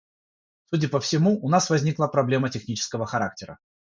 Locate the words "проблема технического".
2.07-3.05